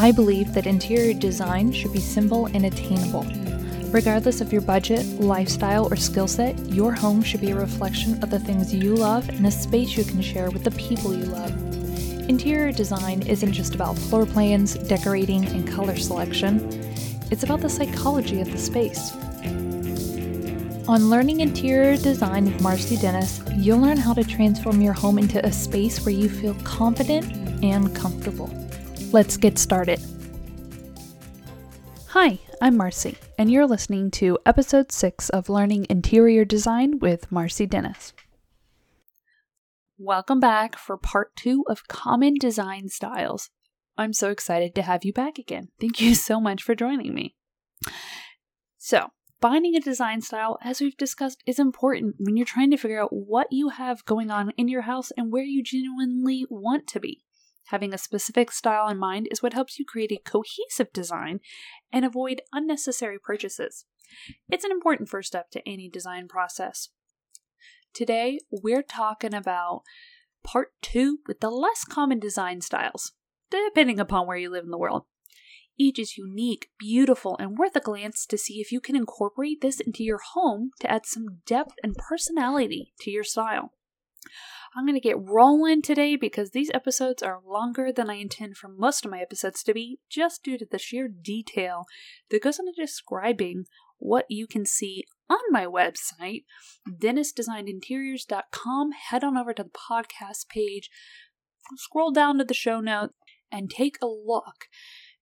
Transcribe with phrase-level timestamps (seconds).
[0.00, 3.26] I believe that interior design should be simple and attainable.
[3.90, 8.30] Regardless of your budget, lifestyle, or skill set, your home should be a reflection of
[8.30, 11.50] the things you love and a space you can share with the people you love.
[12.30, 16.60] Interior design isn't just about floor plans, decorating, and color selection,
[17.30, 19.14] it's about the psychology of the space.
[20.88, 25.44] On Learning Interior Design with Marcy Dennis, you'll learn how to transform your home into
[25.44, 27.30] a space where you feel confident
[27.62, 28.48] and comfortable.
[29.12, 30.00] Let's get started.
[32.10, 37.66] Hi, I'm Marcy, and you're listening to episode 6 of Learning Interior Design with Marcy
[37.66, 38.12] Dennis.
[39.98, 43.50] Welcome back for part two of Common Design Styles.
[43.98, 45.70] I'm so excited to have you back again.
[45.80, 47.34] Thank you so much for joining me.
[48.78, 49.08] So,
[49.40, 53.12] finding a design style, as we've discussed, is important when you're trying to figure out
[53.12, 57.24] what you have going on in your house and where you genuinely want to be.
[57.66, 61.40] Having a specific style in mind is what helps you create a cohesive design
[61.92, 63.84] and avoid unnecessary purchases.
[64.50, 66.88] It's an important first step to any design process.
[67.94, 69.82] Today, we're talking about
[70.42, 73.12] part two with the less common design styles,
[73.50, 75.04] depending upon where you live in the world.
[75.78, 79.80] Each is unique, beautiful, and worth a glance to see if you can incorporate this
[79.80, 83.72] into your home to add some depth and personality to your style.
[84.76, 88.68] I'm going to get rolling today because these episodes are longer than I intend for
[88.68, 91.86] most of my episodes to be, just due to the sheer detail
[92.30, 93.64] that goes into describing
[93.98, 96.44] what you can see on my website,
[96.88, 98.92] dennisdesignedinteriors.com.
[98.92, 100.88] Head on over to the podcast page,
[101.76, 103.14] scroll down to the show notes,
[103.50, 104.66] and take a look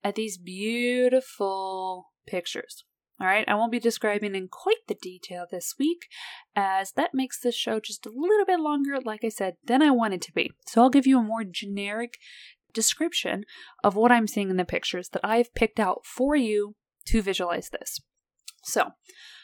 [0.05, 2.84] at these beautiful pictures.
[3.20, 6.06] All right, I won't be describing in quite the detail this week,
[6.55, 9.91] as that makes this show just a little bit longer, like I said, than I
[9.91, 10.52] wanted to be.
[10.66, 12.14] So I'll give you a more generic
[12.72, 13.45] description
[13.83, 16.74] of what I'm seeing in the pictures that I've picked out for you
[17.06, 17.98] to visualize this.
[18.62, 18.90] So,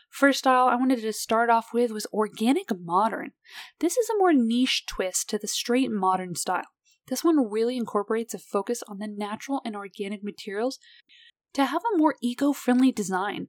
[0.09, 3.33] first style I wanted to start off with was organic modern.
[3.81, 6.69] This is a more niche twist to the straight modern style.
[7.09, 10.79] This one really incorporates a focus on the natural and organic materials
[11.55, 13.49] to have a more eco friendly design.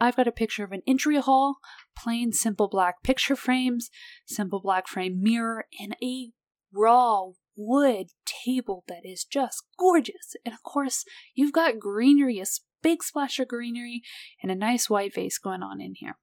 [0.00, 1.56] I've got a picture of an entry hall,
[1.96, 3.90] plain simple black picture frames,
[4.26, 6.30] simple black frame mirror, and a
[6.72, 10.34] raw wood table that is just gorgeous.
[10.44, 12.46] And of course, you've got greenery, a
[12.82, 14.02] big splash of greenery,
[14.42, 16.18] and a nice white vase going on in here.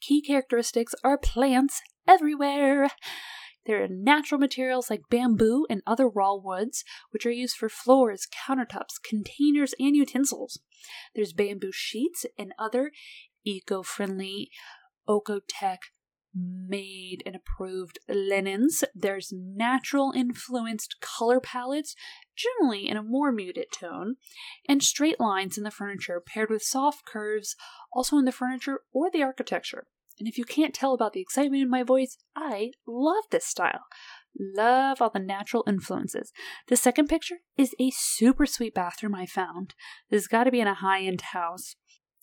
[0.00, 2.88] Key characteristics are plants everywhere.
[3.66, 8.26] There are natural materials like bamboo and other raw woods, which are used for floors,
[8.46, 10.60] countertops, containers, and utensils.
[11.14, 12.92] There's bamboo sheets and other
[13.44, 14.50] eco friendly
[15.08, 15.90] Oeko-Tex
[16.34, 18.82] made and approved linens.
[18.94, 21.94] There's natural influenced color palettes,
[22.36, 24.16] generally in a more muted tone,
[24.68, 27.54] and straight lines in the furniture paired with soft curves,
[27.92, 29.86] also in the furniture or the architecture.
[30.18, 33.86] And if you can't tell about the excitement in my voice, I love this style.
[34.38, 36.32] Love all the natural influences.
[36.68, 39.74] The second picture is a super sweet bathroom I found.
[40.10, 41.76] This has got to be in a high end house.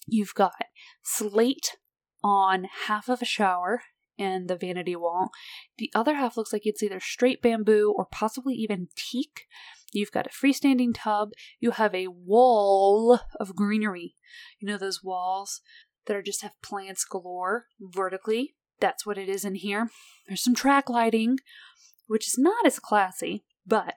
[0.08, 0.54] You've got
[1.04, 1.78] slate
[2.24, 3.82] on half of a shower
[4.18, 5.30] and the vanity wall.
[5.78, 9.48] The other half looks like it's either straight bamboo or possibly even teak.
[9.94, 11.32] You've got a freestanding tub.
[11.60, 14.16] You have a wall of greenery.
[14.60, 15.62] You know those walls
[16.06, 18.56] that are just have plants galore vertically.
[18.80, 19.90] That's what it is in here.
[20.28, 21.38] There's some track lighting,
[22.08, 23.96] which is not as classy, but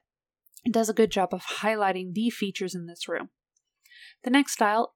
[0.64, 3.30] it does a good job of highlighting the features in this room.
[4.22, 4.94] The next style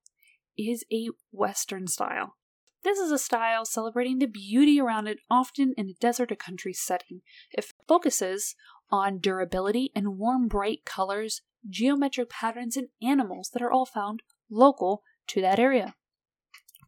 [0.56, 2.36] is a Western style.
[2.84, 6.72] This is a style celebrating the beauty around it, often in a desert or country
[6.72, 7.22] setting.
[7.52, 8.54] It focuses
[8.90, 15.02] on durability and warm, bright colors, geometric patterns, and animals that are all found local
[15.28, 15.94] to that area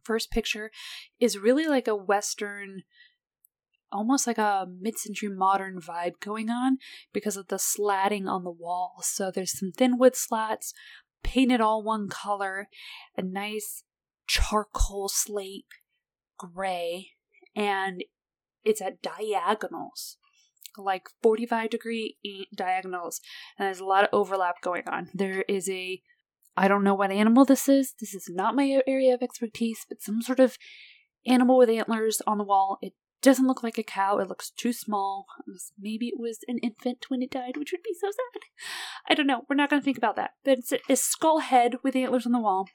[0.03, 0.71] first picture
[1.19, 2.83] is really like a Western,
[3.91, 6.77] almost like a mid century modern vibe going on
[7.13, 8.95] because of the slatting on the wall.
[9.01, 10.73] So there's some thin wood slats,
[11.23, 12.67] painted all one color,
[13.17, 13.83] a nice
[14.27, 15.65] charcoal slate
[16.37, 17.11] gray,
[17.55, 18.03] and
[18.63, 20.17] it's at diagonals
[20.77, 22.17] like 45 degree
[22.55, 23.19] diagonals
[23.57, 26.01] and there's a lot of overlap going on there is a
[26.55, 27.93] I don't know what animal this is.
[27.99, 30.57] This is not my area of expertise, but some sort of
[31.25, 32.77] animal with antlers on the wall.
[32.81, 34.17] It doesn't look like a cow.
[34.17, 35.25] It looks too small.
[35.79, 38.41] Maybe it was an infant when it died, which would be so sad.
[39.07, 39.43] I don't know.
[39.47, 40.31] We're not going to think about that.
[40.43, 42.67] But it's a, a skull head with antlers on the wall.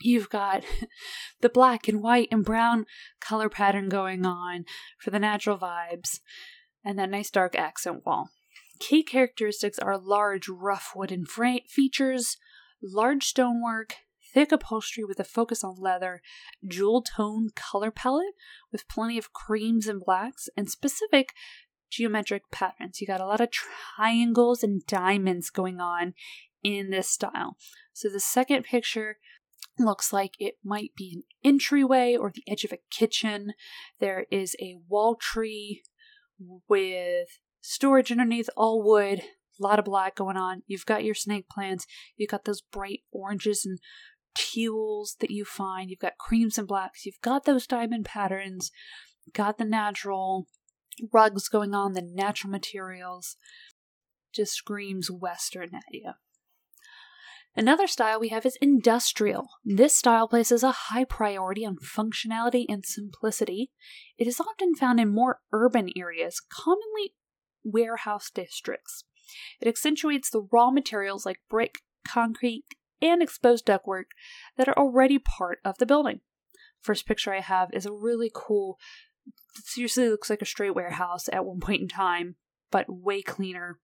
[0.00, 0.64] You've got
[1.40, 2.86] the black and white and brown
[3.20, 4.64] color pattern going on
[4.98, 6.20] for the natural vibes,
[6.84, 8.30] and that nice dark accent wall.
[8.80, 12.36] Key characteristics are large, rough wooden fra- features,
[12.82, 13.94] large stonework,
[14.32, 16.20] thick upholstery with a focus on leather,
[16.66, 18.34] jewel tone color palette
[18.70, 21.32] with plenty of creams and blacks, and specific
[21.90, 23.00] geometric patterns.
[23.00, 26.14] You got a lot of triangles and diamonds going on
[26.62, 27.56] in this style.
[27.92, 29.18] So the second picture
[29.78, 33.52] looks like it might be an entryway or the edge of a kitchen.
[34.00, 35.82] There is a wall tree
[36.68, 37.28] with
[37.60, 39.22] storage underneath, all wood,
[39.58, 40.62] a lot of black going on.
[40.66, 43.78] You've got your snake plants, you've got those bright oranges and
[44.34, 48.70] teals that you find, you've got creams and blacks, you've got those diamond patterns,
[49.32, 50.46] got the natural
[51.12, 53.36] rugs going on, the natural materials.
[54.34, 56.12] Just screams Western at you.
[57.54, 59.48] Another style we have is industrial.
[59.62, 63.70] This style places a high priority on functionality and simplicity.
[64.16, 67.14] It is often found in more urban areas, commonly
[67.62, 69.04] warehouse districts.
[69.60, 72.64] It accentuates the raw materials like brick, concrete,
[73.00, 74.04] and exposed ductwork
[74.56, 76.20] that are already part of the building.
[76.80, 78.78] First picture I have is a really cool,
[79.64, 82.36] seriously looks like a straight warehouse at one point in time,
[82.70, 83.78] but way cleaner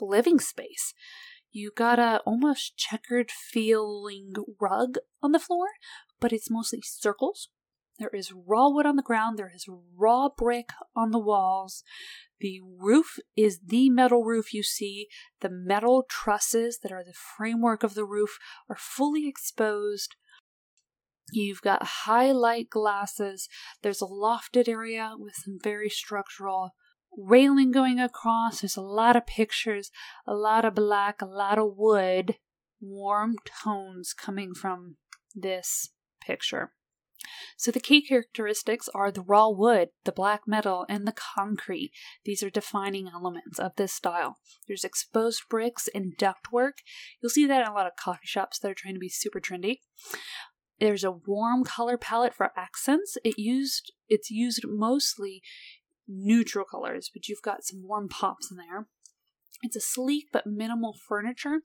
[0.00, 0.94] living space.
[1.50, 5.66] You got a almost checkered feeling rug on the floor,
[6.18, 7.48] but it's mostly circles.
[7.98, 11.84] There is raw wood on the ground, there is raw brick on the walls.
[12.40, 15.06] The roof is the metal roof you see.
[15.40, 20.16] The metal trusses that are the framework of the roof are fully exposed.
[21.30, 23.48] You've got highlight glasses.
[23.82, 26.74] There's a lofted area with some very structural
[27.16, 28.60] railing going across.
[28.60, 29.90] There's a lot of pictures,
[30.26, 32.36] a lot of black, a lot of wood,
[32.80, 34.96] warm tones coming from
[35.34, 35.90] this
[36.20, 36.72] picture.
[37.56, 41.92] So the key characteristics are the raw wood, the black metal, and the concrete.
[42.24, 44.38] These are defining elements of this style.
[44.66, 46.78] There's exposed bricks and ductwork.
[47.20, 49.40] You'll see that in a lot of coffee shops that are trying to be super
[49.40, 49.78] trendy.
[50.80, 53.16] There's a warm color palette for accents.
[53.24, 55.42] It used it's used mostly
[56.08, 58.88] neutral colors, but you've got some warm pops in there.
[59.62, 61.60] It's a sleek but minimal furniture,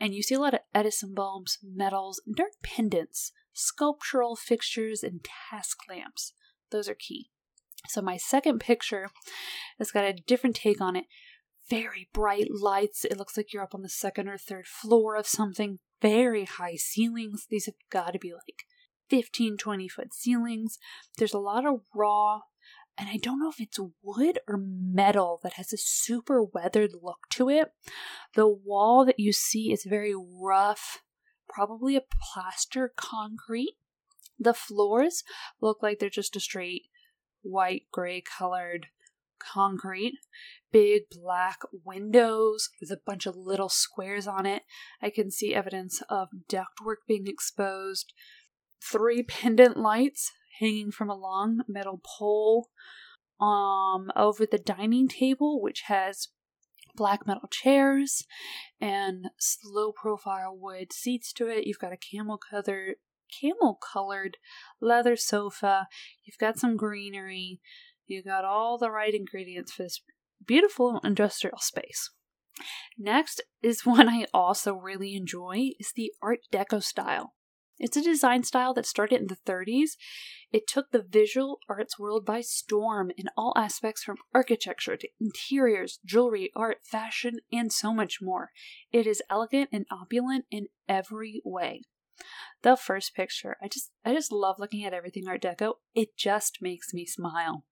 [0.00, 5.26] and you see a lot of Edison bulbs, metals, and dark pendants, sculptural fixtures, and
[5.50, 6.32] task lamps.
[6.70, 7.30] Those are key.
[7.88, 9.10] So, my second picture
[9.78, 11.04] has got a different take on it.
[11.68, 13.04] Very bright lights.
[13.04, 15.78] It looks like you're up on the second or third floor of something.
[16.02, 17.46] Very high ceilings.
[17.48, 18.64] These have got to be like
[19.08, 20.78] 15, 20 foot ceilings.
[21.18, 22.40] There's a lot of raw
[23.00, 27.20] and I don't know if it's wood or metal that has a super weathered look
[27.30, 27.72] to it.
[28.34, 31.02] The wall that you see is very rough,
[31.52, 33.76] probably a plaster concrete.
[34.38, 35.22] The floors
[35.60, 36.84] look like they're just a straight
[37.42, 38.86] white gray colored
[39.38, 40.14] concrete.
[40.72, 44.62] Big black windows with a bunch of little squares on it.
[45.02, 48.12] I can see evidence of ductwork being exposed.
[48.82, 52.68] Three pendant lights hanging from a long metal pole
[53.40, 56.28] um over the dining table which has
[57.00, 58.26] black metal chairs
[58.78, 59.30] and
[59.64, 61.66] low profile wood seats to it.
[61.66, 62.96] You've got a camel color
[63.40, 64.36] camel colored
[64.82, 65.86] leather sofa.
[66.24, 67.58] You've got some greenery.
[68.06, 70.02] You've got all the right ingredients for this
[70.46, 72.10] beautiful industrial space.
[72.98, 77.32] Next is one i also really enjoy is the art deco style.
[77.78, 79.92] It's a design style that started in the 30s.
[80.52, 86.00] It took the visual arts world by storm in all aspects from architecture to interiors,
[86.04, 88.50] jewelry, art, fashion, and so much more.
[88.92, 91.82] It is elegant and opulent in every way.
[92.62, 95.74] The first picture, I just I just love looking at everything art deco.
[95.94, 97.64] It just makes me smile.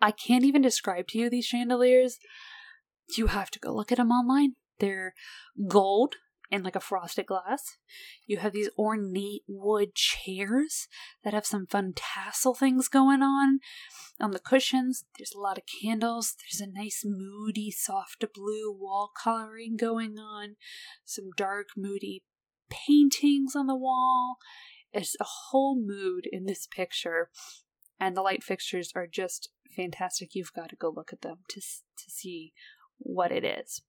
[0.00, 2.18] I can't even describe to you these chandeliers.
[3.16, 4.54] You have to go look at them online.
[4.78, 5.14] They're
[5.68, 6.16] gold
[6.50, 7.76] in like a frosted glass.
[8.26, 10.88] You have these ornate wood chairs
[11.24, 13.60] that have some fun tassel things going on.
[14.20, 16.34] On the cushions, there's a lot of candles.
[16.38, 20.56] There's a nice moody soft blue wall coloring going on.
[21.04, 22.22] Some dark moody
[22.70, 24.36] paintings on the wall.
[24.92, 27.30] It's a whole mood in this picture.
[27.98, 30.34] And the light fixtures are just fantastic.
[30.34, 32.52] You've got to go look at them to to see
[32.98, 33.82] what it is.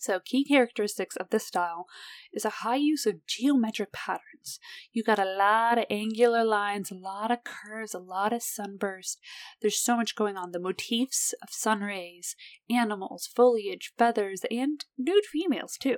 [0.00, 1.86] So, key characteristics of this style
[2.32, 4.60] is a high use of geometric patterns.
[4.92, 9.18] You got a lot of angular lines, a lot of curves, a lot of sunburst.
[9.60, 10.52] There's so much going on.
[10.52, 12.36] The motifs of sun rays,
[12.70, 15.96] animals, foliage, feathers, and nude females, too.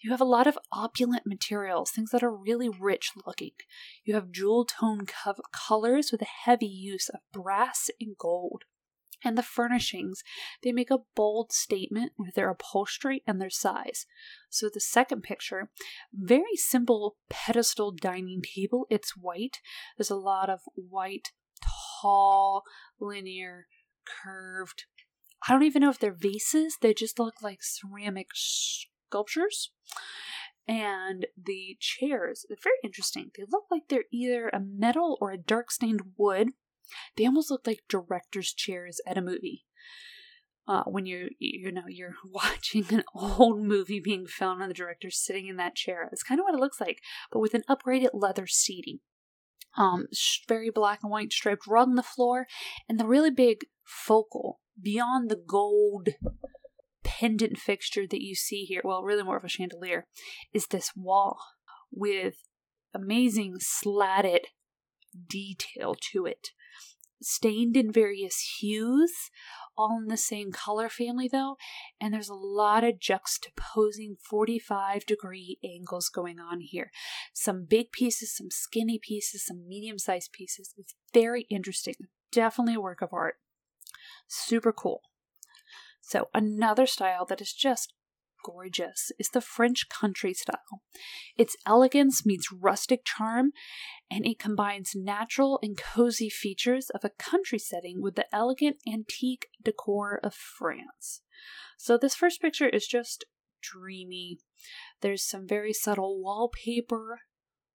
[0.00, 3.52] You have a lot of opulent materials, things that are really rich looking.
[4.04, 8.64] You have jewel tone co- colors with a heavy use of brass and gold.
[9.24, 10.22] And the furnishings,
[10.62, 14.06] they make a bold statement with their upholstery and their size.
[14.50, 15.70] So the second picture,
[16.12, 18.86] very simple pedestal dining table.
[18.90, 19.58] It's white.
[19.96, 21.32] There's a lot of white,
[22.00, 22.62] tall,
[23.00, 23.66] linear,
[24.04, 24.84] curved.
[25.48, 26.76] I don't even know if they're vases.
[26.80, 29.70] They just look like ceramic sculptures.
[30.68, 33.30] And the chairs, they're very interesting.
[33.36, 36.48] They look like they're either a metal or a dark stained wood
[37.16, 39.64] they almost look like director's chairs at a movie.
[40.68, 45.16] Uh, when you're you know you're watching an old movie being filmed and the director's
[45.16, 47.00] sitting in that chair it's kind of what it looks like
[47.30, 48.98] but with an upgraded leather seating
[49.76, 50.08] um
[50.48, 52.48] very black and white striped rug on the floor
[52.88, 56.08] and the really big focal beyond the gold
[57.04, 60.08] pendant fixture that you see here well really more of a chandelier
[60.52, 61.38] is this wall
[61.92, 62.38] with
[62.92, 64.48] amazing slatted
[65.28, 66.48] detail to it
[67.22, 69.12] stained in various hues,
[69.76, 71.56] all in the same color family though,
[72.00, 76.90] and there's a lot of juxtaposing 45 degree angles going on here.
[77.34, 80.74] Some big pieces, some skinny pieces, some medium sized pieces.
[80.76, 81.94] It's very interesting.
[82.32, 83.36] Definitely a work of art.
[84.26, 85.02] Super cool.
[86.00, 87.92] So, another style that is just
[88.44, 90.82] gorgeous is the French country style.
[91.36, 93.52] Its elegance meets rustic charm,
[94.10, 99.48] and it combines natural and cozy features of a country setting with the elegant antique
[99.62, 101.22] decor of France.
[101.78, 103.24] So, this first picture is just
[103.60, 104.38] dreamy.
[105.00, 107.20] There's some very subtle wallpaper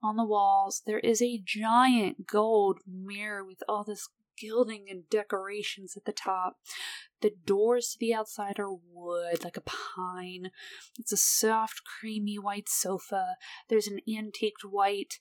[0.04, 0.82] on the walls.
[0.86, 4.08] There is a giant gold mirror with all this
[4.42, 6.58] gilding and decorations at the top.
[7.22, 10.52] The doors to the outside are wood, like a pine.
[10.98, 13.36] It's a soft, creamy white sofa.
[13.70, 15.20] There's an antiqued white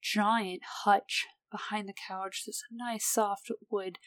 [0.00, 2.44] giant hutch behind the couch.
[2.46, 3.98] There's a nice soft wood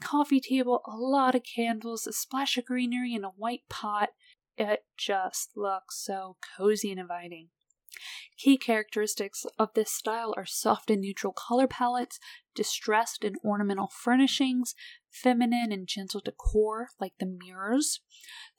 [0.00, 4.10] coffee table, a lot of candles, a splash of greenery, and a white pot.
[4.56, 7.48] It just looks so cozy and inviting.
[8.36, 12.18] Key characteristics of this style are soft and neutral color palettes,
[12.54, 14.74] distressed and ornamental furnishings,
[15.10, 18.00] feminine and gentle decor like the mirrors.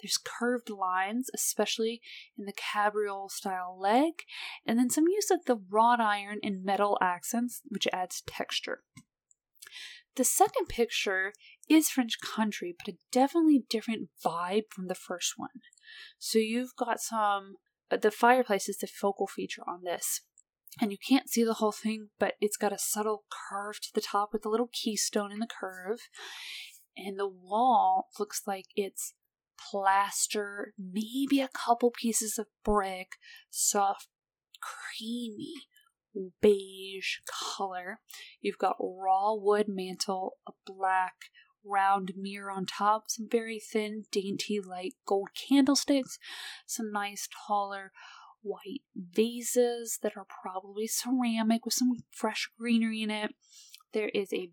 [0.01, 2.01] There's curved lines, especially
[2.37, 4.23] in the cabriole style leg,
[4.65, 8.83] and then some use of the wrought iron and metal accents, which adds texture.
[10.15, 11.31] The second picture
[11.69, 15.61] is French country, but a definitely different vibe from the first one.
[16.17, 17.55] So you've got some
[17.91, 20.21] Uh, the fireplace is the focal feature on this.
[20.79, 24.01] And you can't see the whole thing, but it's got a subtle curve to the
[24.01, 25.99] top with a little keystone in the curve.
[26.95, 29.13] And the wall looks like it's
[29.71, 33.13] plaster, maybe a couple pieces of brick,
[33.49, 34.07] soft,
[34.61, 35.53] creamy
[36.41, 37.17] beige
[37.57, 37.99] color.
[38.41, 41.15] You've got raw wood mantle, a black
[41.65, 46.17] round mirror on top, some very thin, dainty, light gold candlesticks,
[46.65, 47.91] some nice, taller
[48.41, 53.31] white vases that are probably ceramic with some fresh greenery in it.
[53.93, 54.51] There is a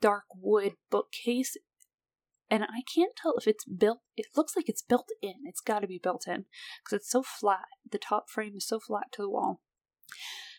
[0.00, 1.56] dark wood bookcase,
[2.50, 5.34] and I can't tell if it's built, it looks like it's built in.
[5.44, 6.46] It's got to be built in
[6.84, 7.66] because it's so flat.
[7.90, 9.60] The top frame is so flat to the wall.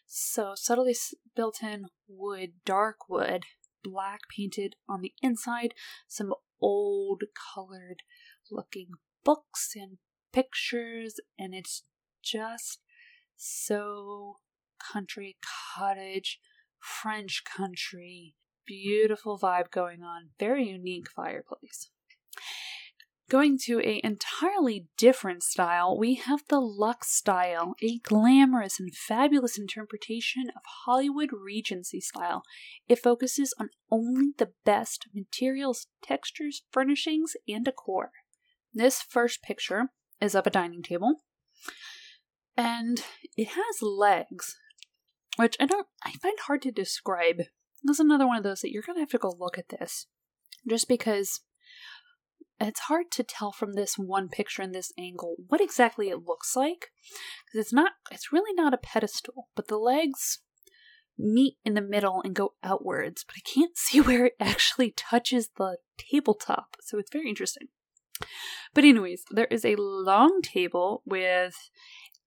[0.07, 0.95] So, subtly
[1.35, 3.43] built in wood, dark wood,
[3.85, 5.73] black painted on the inside,
[6.07, 7.23] some old
[7.53, 8.01] colored
[8.51, 8.89] looking
[9.23, 9.97] books and
[10.33, 11.83] pictures, and it's
[12.23, 12.79] just
[13.35, 14.37] so
[14.93, 15.37] country
[15.75, 16.39] cottage,
[16.79, 21.89] French country, beautiful vibe going on, very unique fireplace.
[23.27, 29.57] Going to a entirely different style, we have the Luxe style, a glamorous and fabulous
[29.57, 32.43] interpretation of Hollywood Regency style.
[32.87, 38.11] It focuses on only the best materials, textures, furnishings, and decor.
[38.71, 39.89] This first picture
[40.21, 41.15] is of a dining table,
[42.55, 43.03] and
[43.35, 44.55] it has legs,
[45.37, 47.37] which I don't I find hard to describe.
[47.83, 50.05] This is another one of those that you're gonna have to go look at this,
[50.67, 51.41] just because
[52.59, 56.55] it's hard to tell from this one picture and this angle what exactly it looks
[56.55, 56.91] like
[57.45, 60.39] because it's not it's really not a pedestal but the legs
[61.17, 65.49] meet in the middle and go outwards but i can't see where it actually touches
[65.57, 67.67] the tabletop so it's very interesting.
[68.73, 71.55] But anyways there is a long table with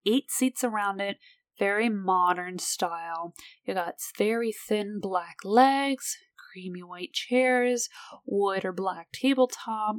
[0.06, 1.16] eight seats around it
[1.58, 3.34] very modern style.
[3.64, 6.16] You got very thin black legs
[6.58, 7.88] creamy white chairs,
[8.26, 9.96] wood or black tabletop.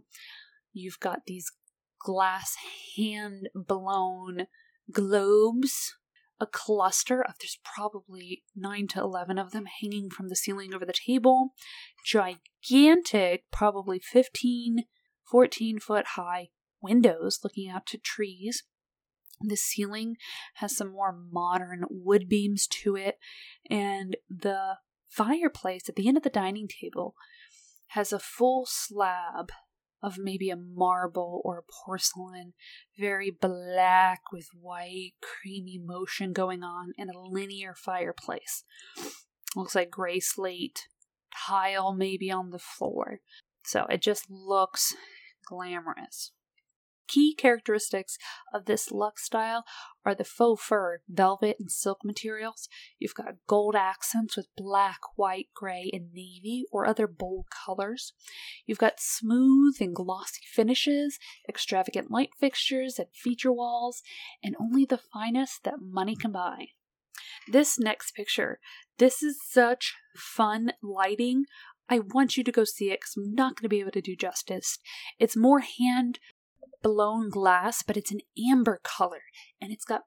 [0.74, 1.52] You've got these
[2.00, 2.56] glass
[2.98, 4.48] hand blown
[4.92, 5.96] globes
[6.42, 10.86] a cluster of there's probably 9 to 11 of them hanging from the ceiling over
[10.86, 11.54] the table.
[12.06, 14.86] Gigantic, probably 15,
[15.30, 16.50] 14 foot high
[16.82, 18.64] windows looking out to trees.
[19.42, 20.16] The ceiling
[20.56, 23.18] has some more modern wood beams to it,
[23.70, 24.78] and the
[25.10, 27.16] fireplace at the end of the dining table
[27.88, 29.52] has a full slab
[30.02, 32.54] of maybe a marble or a porcelain,
[32.98, 38.64] very black with white, creamy motion going on, and a linear fireplace.
[39.56, 40.88] Looks like gray slate
[41.48, 43.20] tile maybe on the floor.
[43.66, 44.96] So it just looks
[45.46, 46.32] glamorous.
[47.10, 48.20] Key characteristics
[48.54, 49.66] of this luxe style
[50.06, 52.70] are the faux fur, velvet, and silk materials.
[53.00, 58.14] You've got gold accents with black, white, gray, and navy or other bold colors.
[58.68, 64.04] You've got smooth and glossy finishes, extravagant light fixtures and feature walls,
[64.44, 66.68] and only the finest that money can buy.
[67.52, 68.60] This next picture,
[69.00, 71.46] this is such fun lighting.
[71.90, 74.02] I want you to go see it because I'm not going to be able to
[74.02, 74.78] do justice.
[75.18, 76.20] It's more hand
[76.82, 79.22] blown glass, but it's an amber color
[79.62, 80.02] and it's got,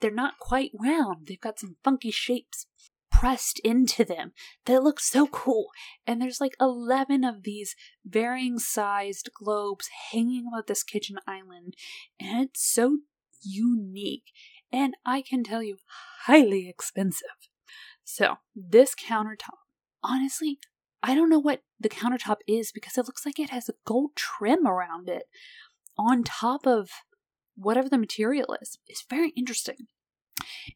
[0.00, 1.26] they're not quite round.
[1.26, 2.66] They've got some funky shapes
[3.10, 4.32] pressed into them
[4.66, 5.68] that look so cool.
[6.06, 11.74] And there's like 11 of these varying sized globes hanging about this kitchen island.
[12.20, 12.98] And it's so
[13.42, 14.32] unique.
[14.72, 15.78] And I can tell you,
[16.26, 17.28] highly expensive.
[18.04, 19.58] So, this countertop,
[20.02, 20.58] honestly,
[21.02, 24.10] I don't know what the countertop is because it looks like it has a gold
[24.16, 25.24] trim around it
[25.98, 26.90] on top of
[27.56, 28.78] whatever the material is.
[28.86, 29.88] It's very interesting.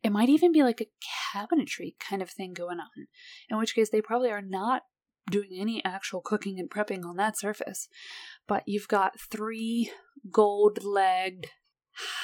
[0.02, 0.88] It might even be like a
[1.34, 3.06] cabinetry kind of thing going on,
[3.48, 4.82] in which case they probably are not
[5.30, 7.88] doing any actual cooking and prepping on that surface.
[8.48, 9.92] But you've got three
[10.30, 11.46] gold legged,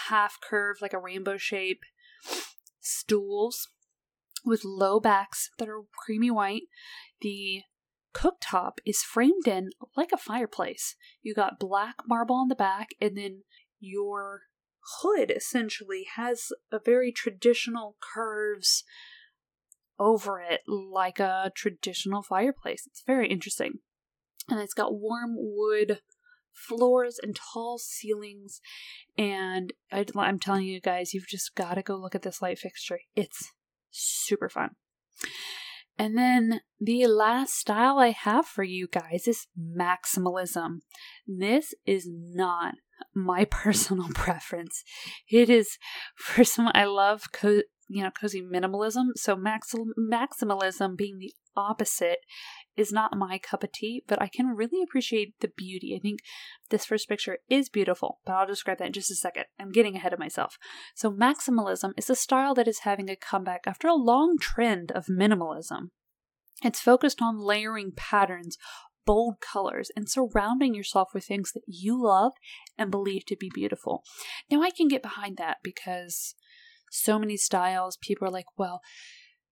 [0.09, 1.83] half curved, like a rainbow shape
[2.81, 3.69] stools
[4.45, 6.63] with low backs that are creamy white.
[7.21, 7.63] The
[8.19, 10.97] cooktop is framed in like a fireplace.
[11.23, 13.43] You got black marble on the back, and then
[13.79, 14.43] your
[15.01, 18.85] hood essentially has a very traditional curves
[19.99, 22.85] over it, like a traditional fireplace.
[22.87, 23.81] It's very interesting.
[24.49, 26.01] And it's got warm wood
[26.53, 28.61] floors and tall ceilings.
[29.17, 32.59] And I, am telling you guys, you've just got to go look at this light
[32.59, 33.01] fixture.
[33.15, 33.53] It's
[33.91, 34.71] super fun.
[35.99, 40.79] And then the last style I have for you guys is maximalism.
[41.27, 42.75] This is not
[43.15, 44.85] my personal preference.
[45.29, 45.77] It is,
[46.17, 49.09] for some I love co- you know cozy minimalism.
[49.17, 52.19] So maxim- maximalism being the opposite
[52.79, 55.95] is not my cup of tea, but I can really appreciate the beauty.
[55.97, 56.21] I think
[56.71, 59.45] this first picture is beautiful, but I'll describe that in just a second.
[59.59, 60.57] I'm getting ahead of myself.
[60.95, 65.07] So, maximalism is a style that is having a comeback after a long trend of
[65.07, 65.91] minimalism.
[66.63, 68.57] It's focused on layering patterns,
[69.05, 72.33] bold colors, and surrounding yourself with things that you love
[72.77, 74.03] and believe to be beautiful.
[74.51, 76.35] Now, I can get behind that because
[76.91, 78.81] so many styles, people are like, well,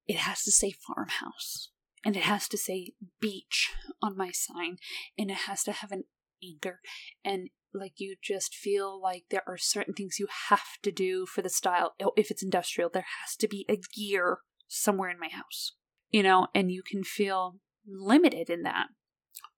[0.06, 1.70] it has to say farmhouse
[2.06, 4.76] and it has to say beach on my sign
[5.18, 6.04] and it has to have an
[6.42, 6.78] anchor.
[7.24, 11.42] And like you just feel like there are certain things you have to do for
[11.42, 11.94] the style.
[12.00, 14.38] Oh, if it's industrial there has to be a gear
[14.68, 15.72] somewhere in my house
[16.10, 18.86] you know and you can feel limited in that.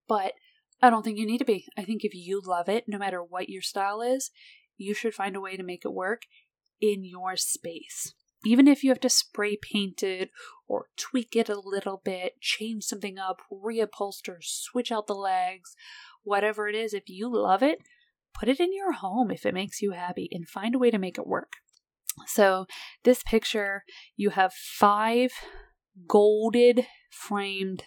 [0.09, 0.33] But
[0.81, 1.67] i don't think you need to be.
[1.77, 4.31] I think if you love it no matter what your style is
[4.79, 6.23] you should find a way to make it work
[6.81, 10.31] in your space even if you have to spray paint it
[10.67, 15.75] or tweak it a little bit, change something up, reupholster, switch out the legs,
[16.23, 17.81] whatever it is, if you love it,
[18.33, 20.99] put it in your home if it makes you happy and find a way to
[20.99, 21.55] make it work.
[22.27, 22.67] So,
[23.05, 23.85] this picture,
[24.17, 25.31] you have five
[26.07, 27.85] golded framed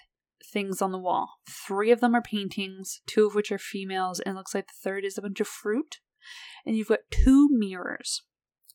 [0.52, 1.40] things on the wall.
[1.50, 5.06] Three of them are paintings, two of which are females, and looks like the third
[5.06, 6.00] is a bunch of fruit.
[6.66, 8.24] And you've got two mirrors.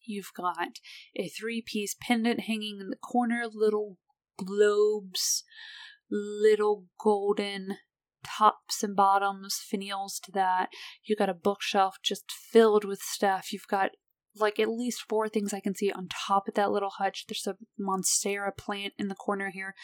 [0.06, 0.78] You've got
[1.16, 3.98] a three piece pendant hanging in the corner, little
[4.38, 5.44] globes,
[6.10, 7.76] little golden
[8.24, 10.68] tops and bottoms, finials to that.
[11.04, 13.52] You've got a bookshelf just filled with stuff.
[13.52, 13.92] You've got
[14.38, 17.26] like at least four things I can see on top of that little hutch.
[17.26, 19.74] There's a Monstera plant in the corner here.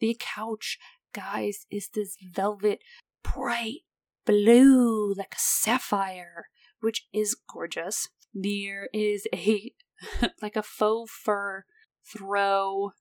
[0.00, 0.78] The couch,
[1.12, 2.80] guys, is this velvet,
[3.22, 3.80] bright
[4.24, 6.46] blue, like a sapphire,
[6.80, 8.08] which is gorgeous.
[8.32, 9.72] There is a
[10.42, 11.64] like a faux fur
[12.04, 12.92] throw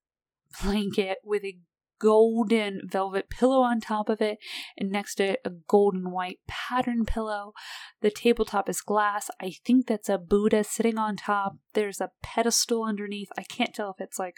[0.61, 1.57] blanket with a
[1.99, 4.39] golden velvet pillow on top of it,
[4.77, 7.53] and next to it, a golden white pattern pillow.
[8.01, 9.29] The tabletop is glass.
[9.41, 11.57] I think that's a Buddha sitting on top.
[11.73, 13.29] There's a pedestal underneath.
[13.37, 14.35] I can't tell if it's like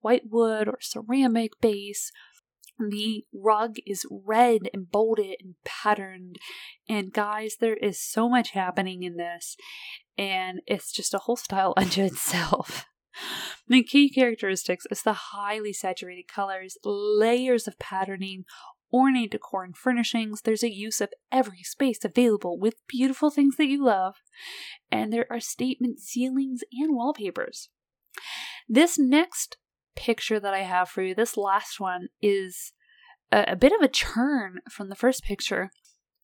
[0.00, 2.10] white wood or ceramic base.
[2.78, 6.36] The rug is red and bolded and patterned.
[6.88, 9.56] And guys, there is so much happening in this,
[10.18, 12.86] and it's just a whole style unto itself.
[13.68, 18.44] The key characteristics is the highly saturated colors, layers of patterning,
[18.92, 20.42] ornate decor and furnishings.
[20.42, 24.16] There's a use of every space available with beautiful things that you love,
[24.90, 27.70] and there are statement ceilings and wallpapers.
[28.68, 29.56] This next
[29.96, 32.72] picture that I have for you, this last one, is
[33.32, 35.70] a, a bit of a churn from the first picture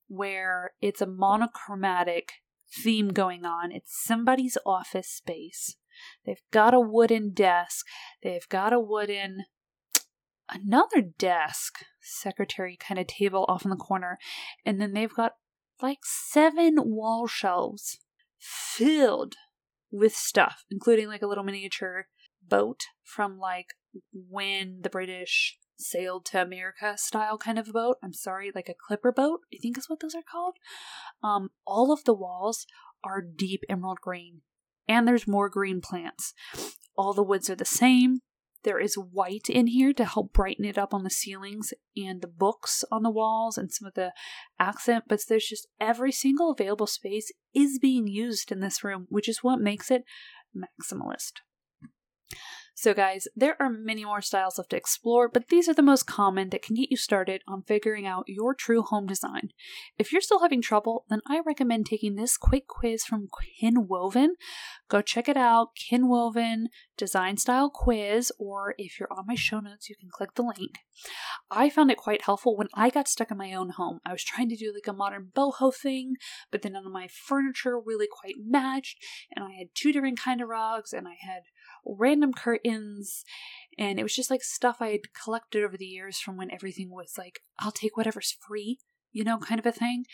[0.09, 2.35] where it's a monochromatic
[2.73, 3.73] theme going on.
[3.73, 5.77] It's somebody's office space.
[6.25, 7.87] They've got a wooden desk.
[8.23, 9.45] They've got a wooden
[10.49, 14.19] another desk, secretary kind of table off in the corner,
[14.65, 15.33] and then they've got
[15.81, 17.99] like seven wall shelves
[18.39, 19.35] filled
[19.91, 22.07] with stuff, including like a little miniature
[22.47, 23.75] boat from like
[24.13, 27.97] when the British sailed to America style kind of boat.
[28.03, 30.57] I'm sorry, like a clipper boat, I think is what those are called.
[31.23, 32.67] Um, all of the walls
[33.05, 34.43] are deep emerald green,
[34.89, 36.35] and there's more green plants.
[36.97, 38.21] All the woods are the same.
[38.65, 42.29] There is white in here to help brighten it up on the ceilings and the
[42.29, 44.13] books on the walls and some of the
[44.59, 49.29] accent, but there's just every single available space is being used in this room, which
[49.29, 50.05] is what makes it
[50.57, 51.41] maximalist.
[52.83, 56.05] So, guys, there are many more styles left to explore, but these are the most
[56.05, 59.51] common that can get you started on figuring out your true home design.
[59.99, 63.29] If you're still having trouble, then I recommend taking this quick quiz from
[63.63, 64.31] Kinwoven.
[64.89, 66.65] Go check it out, Kinwoven
[66.97, 70.79] Design Style Quiz, or if you're on my show notes, you can click the link.
[71.53, 74.01] I found it quite helpful when I got stuck in my own home.
[74.05, 76.17] I was trying to do like a modern boho thing,
[76.51, 78.99] but then none of my furniture really quite matched,
[79.35, 81.43] and I had two different kind of rugs, and I had
[81.85, 83.25] random curtains
[83.79, 86.91] and it was just like stuff I had collected over the years from when everything
[86.91, 88.79] was like, I'll take whatever's free,
[89.13, 90.05] you know, kind of a thing.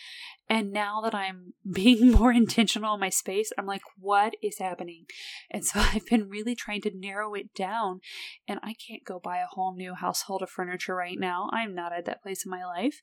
[0.49, 5.07] And now that I'm being more intentional in my space, I'm like, what is happening?
[5.51, 8.01] And so I've been really trying to narrow it down.
[8.47, 11.49] And I can't go buy a whole new household of furniture right now.
[11.53, 13.01] I'm not at that place in my life.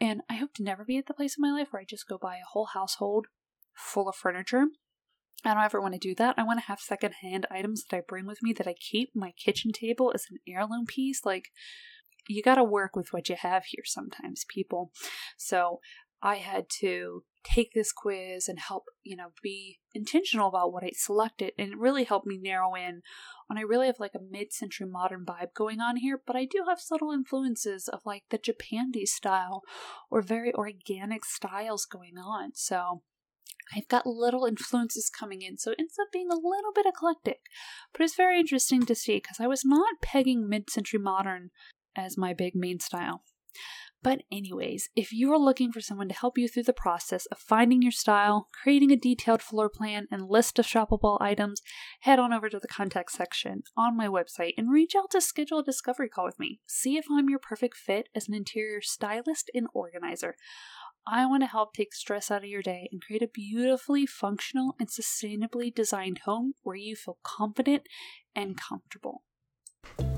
[0.00, 2.08] And I hope to never be at the place in my life where I just
[2.08, 3.26] go buy a whole household
[3.74, 4.66] full of furniture.
[5.44, 6.34] I don't ever want to do that.
[6.38, 9.10] I want to have secondhand items that I bring with me that I keep.
[9.14, 11.24] My kitchen table is an heirloom piece.
[11.24, 11.48] Like,
[12.28, 14.90] you got to work with what you have here sometimes, people.
[15.36, 15.80] So,
[16.24, 20.92] I had to take this quiz and help, you know, be intentional about what I
[20.94, 21.52] selected.
[21.58, 23.02] And it really helped me narrow in
[23.50, 26.46] on I really have like a mid century modern vibe going on here, but I
[26.46, 29.62] do have subtle influences of like the Japandi style
[30.10, 32.52] or very organic styles going on.
[32.54, 33.02] So,
[33.74, 37.40] I've got little influences coming in, so it ends up being a little bit eclectic.
[37.92, 41.50] But it's very interesting to see because I was not pegging mid century modern
[41.96, 43.22] as my big main style.
[44.04, 47.38] But, anyways, if you are looking for someone to help you through the process of
[47.38, 51.62] finding your style, creating a detailed floor plan, and list of shoppable items,
[52.00, 55.60] head on over to the contact section on my website and reach out to schedule
[55.60, 56.60] a discovery call with me.
[56.66, 60.36] See if I'm your perfect fit as an interior stylist and organizer.
[61.06, 64.74] I want to help take stress out of your day and create a beautifully functional
[64.80, 67.82] and sustainably designed home where you feel confident
[68.34, 69.22] and comfortable.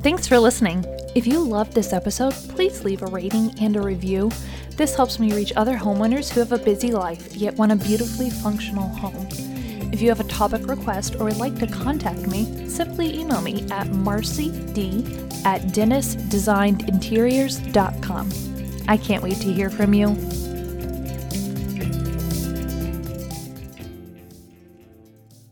[0.02, 0.84] Thanks for listening.
[1.16, 4.30] If you loved this episode, please leave a rating and a review.
[4.76, 8.30] This helps me reach other homeowners who have a busy life yet want a beautifully
[8.30, 9.26] functional home.
[9.92, 13.62] If you have a topic request or would like to contact me, simply email me
[13.72, 14.76] at marcyd
[15.44, 18.30] at dennisdesignedinteriors.com.
[18.88, 20.16] I can't wait to hear from you.